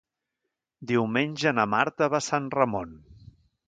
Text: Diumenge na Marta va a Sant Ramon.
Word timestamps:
Diumenge 0.93 1.55
na 1.59 1.69
Marta 1.77 2.11
va 2.17 2.25
a 2.25 2.29
Sant 2.33 2.53
Ramon. 2.61 3.01